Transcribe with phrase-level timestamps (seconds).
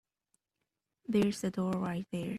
[1.07, 2.29] There's the door right there.